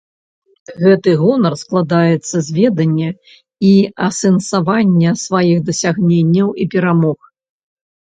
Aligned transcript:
Гэты 0.83 1.11
гонар 1.23 1.55
складаецца 1.63 2.37
з 2.47 2.55
ведання 2.59 3.09
і 3.71 3.73
асэнсавання 4.07 5.09
сваіх 5.25 5.57
дасягненняў 5.69 6.49
і 6.65 6.69
перамог. 6.73 7.19